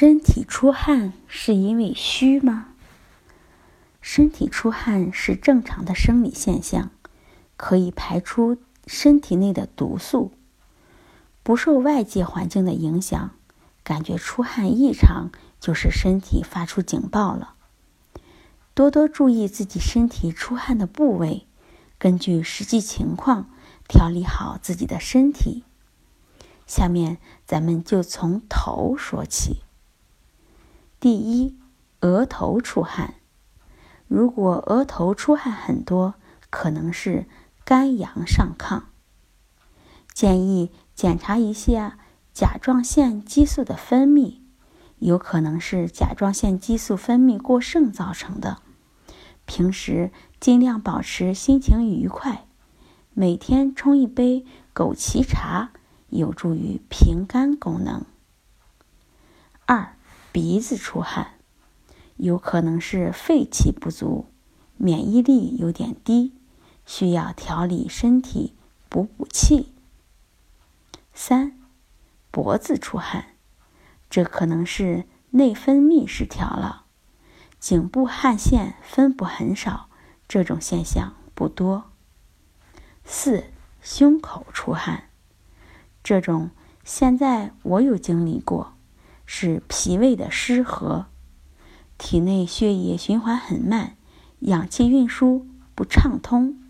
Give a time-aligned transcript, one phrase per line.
[0.00, 2.68] 身体出汗是因为虚吗？
[4.00, 6.90] 身体出汗是正常的生理现象，
[7.58, 10.32] 可以排出身体内的毒素。
[11.42, 13.32] 不受外界环境的影响，
[13.84, 15.28] 感觉出汗异常，
[15.60, 17.52] 就是身体发出警报了。
[18.72, 21.46] 多多注意自己身体出汗的部位，
[21.98, 23.50] 根据实际情况
[23.86, 25.62] 调理好自己的身体。
[26.66, 29.60] 下面咱们就从头说起。
[31.00, 31.58] 第一，
[32.00, 33.14] 额头出汗。
[34.06, 36.16] 如果额头出汗很多，
[36.50, 37.24] 可能是
[37.64, 38.82] 肝阳上亢。
[40.12, 41.98] 建议检查一下
[42.34, 44.40] 甲状腺激素的分泌，
[44.98, 48.58] 有可能是甲状腺激素分泌过剩造成的。
[49.46, 52.44] 平时尽量保持心情愉快，
[53.14, 55.70] 每天冲一杯枸杞茶，
[56.10, 58.04] 有助于平肝功能。
[59.64, 59.96] 二。
[60.32, 61.38] 鼻子出汗，
[62.16, 64.26] 有可能是肺气不足，
[64.76, 66.34] 免疫力有点低，
[66.86, 68.54] 需要调理身体
[68.88, 69.74] 补补气。
[71.12, 71.58] 三，
[72.30, 73.34] 脖子出汗，
[74.08, 76.84] 这可能是内分泌失调了，
[77.58, 79.88] 颈部汗腺分布很少，
[80.28, 81.90] 这种现象不多。
[83.04, 83.46] 四，
[83.82, 85.10] 胸口出汗，
[86.04, 86.50] 这种
[86.84, 88.74] 现在我有经历过。
[89.32, 91.06] 是脾胃的失和，
[91.96, 93.96] 体内血液循环很慢，
[94.40, 95.46] 氧气运输
[95.76, 96.60] 不畅通。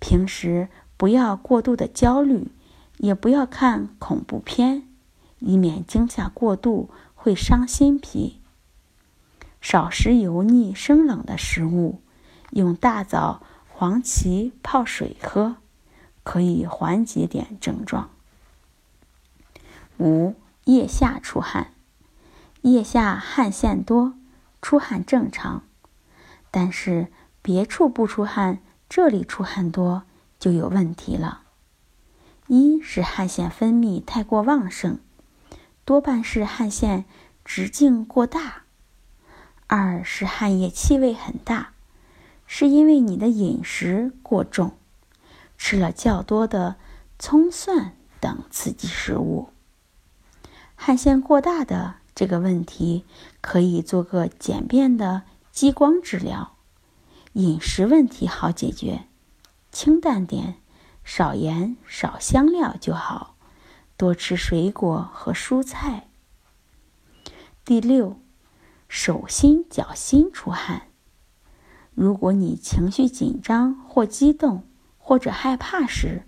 [0.00, 2.50] 平时不要过度的焦虑，
[2.98, 4.88] 也不要看恐怖片，
[5.38, 8.40] 以免惊吓过度会伤心脾。
[9.60, 12.02] 少食油腻生冷的食物，
[12.50, 15.58] 用大枣、黄芪泡水喝，
[16.24, 18.10] 可以缓解点症状。
[19.98, 20.34] 五。
[20.64, 21.72] 腋下出汗，
[22.62, 24.14] 腋下汗腺多，
[24.62, 25.62] 出汗正常。
[26.50, 27.08] 但是
[27.42, 30.04] 别处不出汗，这里出汗多
[30.38, 31.42] 就有问题了。
[32.46, 34.98] 一是汗腺分泌太过旺盛，
[35.84, 37.04] 多半是汗腺
[37.44, 38.62] 直径过大；
[39.66, 41.72] 二是汗液气味很大，
[42.46, 44.76] 是因为你的饮食过重，
[45.58, 46.76] 吃了较多的
[47.18, 49.50] 葱蒜等刺激食物。
[50.86, 53.06] 汗腺过大的这个问题，
[53.40, 56.58] 可以做个简便的激光治疗。
[57.32, 59.08] 饮食问题好解决，
[59.72, 60.56] 清淡点，
[61.02, 63.36] 少盐少香料就好，
[63.96, 66.08] 多吃水果和蔬菜。
[67.64, 68.20] 第六，
[68.86, 70.88] 手心脚心出汗。
[71.94, 74.68] 如果你情绪紧张或激动
[74.98, 76.24] 或者害怕时，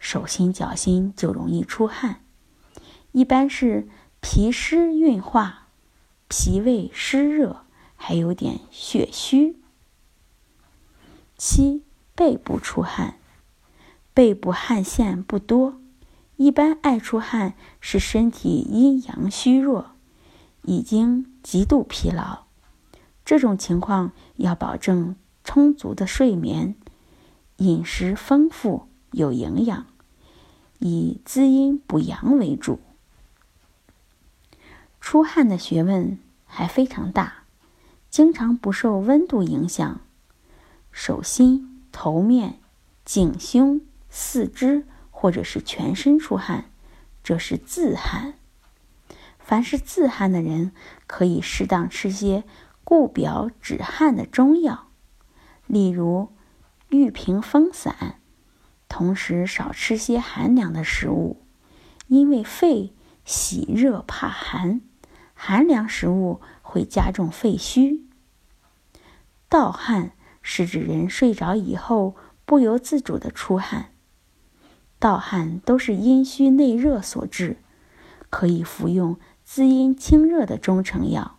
[0.00, 2.21] 手心脚心就容易出汗。
[3.12, 3.86] 一般是
[4.20, 5.68] 脾湿运化，
[6.28, 7.64] 脾胃湿热，
[7.94, 9.56] 还有点血虚。
[11.36, 11.82] 七
[12.14, 13.16] 背部出汗，
[14.14, 15.80] 背部汗腺不多，
[16.36, 19.90] 一般爱出汗是身体阴阳虚弱，
[20.62, 22.44] 已经极度疲劳。
[23.24, 26.74] 这种情况要保证充足的睡眠，
[27.58, 29.86] 饮食丰富有营养，
[30.78, 32.80] 以滋阴补阳为主。
[35.02, 37.42] 出汗的学问还非常大，
[38.08, 40.00] 经常不受温度影响。
[40.92, 42.60] 手心、头面、
[43.04, 46.70] 颈胸、四肢或者是全身出汗，
[47.24, 48.34] 这是自汗。
[49.40, 50.72] 凡是自汗的人，
[51.08, 52.44] 可以适当吃些
[52.84, 54.86] 固表止汗的中药，
[55.66, 56.32] 例如
[56.88, 58.20] 玉屏风散。
[58.88, 61.42] 同时少吃些寒凉的食物，
[62.06, 62.94] 因为肺
[63.24, 64.80] 喜热怕寒。
[65.44, 68.06] 寒凉食物会加重肺虚。
[69.48, 73.90] 盗汗是指人睡着以后不由自主的出汗，
[75.00, 77.56] 盗汗都是阴虚内热所致，
[78.30, 81.38] 可以服用滋阴清热的中成药，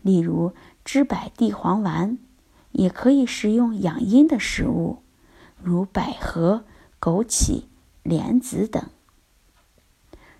[0.00, 2.16] 例如知柏地黄丸，
[2.72, 5.02] 也可以食用养阴的食物，
[5.62, 6.64] 如百合、
[6.98, 7.64] 枸杞、
[8.02, 8.82] 莲子等。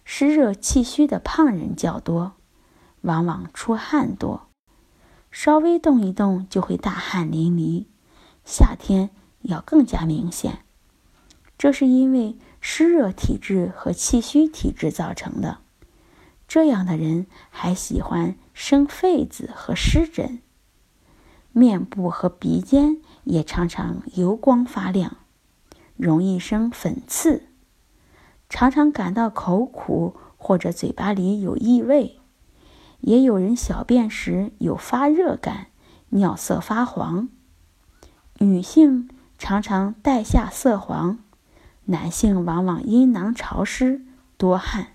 [0.02, 2.32] 湿热气虚的胖人较多。
[3.06, 4.48] 往往出汗多，
[5.30, 7.86] 稍微动一动就会大汗淋漓。
[8.44, 9.10] 夏天
[9.42, 10.64] 要更加明显，
[11.56, 15.58] 这是因为湿热体质和气虚体质造成的。
[16.48, 20.40] 这样的人还喜欢生痱子和湿疹，
[21.52, 25.16] 面部和鼻尖也常常油光发亮，
[25.96, 27.44] 容易生粉刺，
[28.48, 32.18] 常常感到口苦或者嘴巴里有异味，
[33.00, 35.68] 也有人小便时有发热感，
[36.10, 37.28] 尿色发黄。
[38.38, 39.08] 女性
[39.38, 41.18] 常常带下色黄，
[41.86, 44.02] 男性往往阴囊潮湿
[44.36, 44.88] 多汗。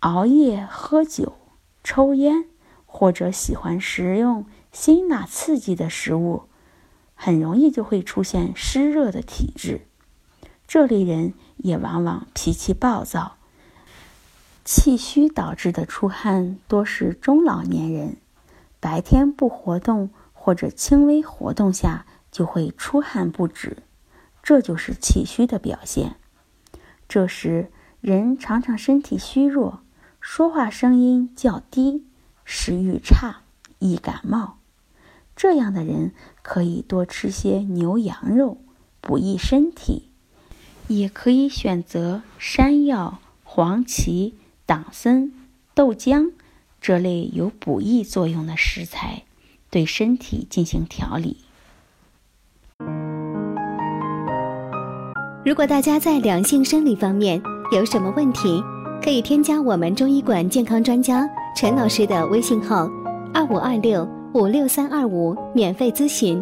[0.00, 1.34] 熬夜、喝酒、
[1.82, 2.46] 抽烟，
[2.86, 6.44] 或者喜欢食用辛辣刺激的食物，
[7.14, 9.86] 很容易就会出现湿热的体质。
[10.66, 13.36] 这类人也往往脾气暴躁。
[14.72, 18.18] 气虚导致的出汗多是中老年人，
[18.78, 23.78] 白天不活动或者轻微活动下就会出汗不止，
[24.44, 26.14] 这就是气虚的表现。
[27.08, 29.80] 这时人常常身体虚弱。
[30.20, 32.06] 说话声音较低，
[32.44, 33.40] 食欲差，
[33.80, 34.58] 易感冒。
[35.34, 36.12] 这样的人
[36.42, 38.58] 可以多吃些牛羊肉，
[39.00, 40.10] 补益身体；
[40.86, 44.36] 也可以选择山药、黄芪、
[44.70, 45.32] 党参、
[45.74, 46.30] 豆浆
[46.80, 49.24] 这类有补益作用的食材，
[49.68, 51.38] 对身体进行调理。
[55.44, 58.62] 如果大家在两性生理方面有什么问题，
[59.02, 62.88] 可以添加我们中医馆健康专家陈老师的微信号：
[63.34, 66.40] 二五二六五六三二五，免费咨询。